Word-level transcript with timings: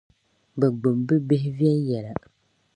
bɛ 0.59 0.67
gbibi 0.79 1.03
bɛ 1.07 1.15
bihi 1.27 1.49
viɛnyɛla. 1.57 2.13